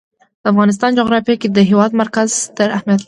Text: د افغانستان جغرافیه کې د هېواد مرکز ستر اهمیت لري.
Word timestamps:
د 0.41 0.43
افغانستان 0.53 0.91
جغرافیه 0.99 1.35
کې 1.41 1.47
د 1.51 1.59
هېواد 1.69 1.91
مرکز 2.01 2.27
ستر 2.45 2.69
اهمیت 2.77 2.97
لري. 2.97 2.99